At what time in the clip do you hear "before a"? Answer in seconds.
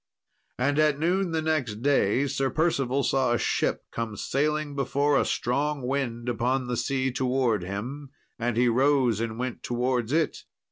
4.75-5.23